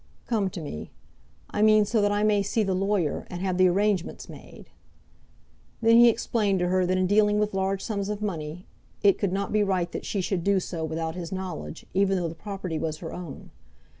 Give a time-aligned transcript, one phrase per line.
[0.25, 0.89] "Come to me;
[1.51, 4.71] I mean, so that I may see the lawyer, and have the arrangements made."
[5.79, 8.65] Then he explained to her that in dealing with large sums of money,
[9.03, 12.27] it could not be right that she should do so without his knowledge, even though
[12.27, 13.51] the property was her own.